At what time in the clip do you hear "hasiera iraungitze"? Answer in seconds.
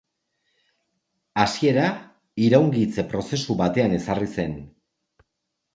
1.43-3.07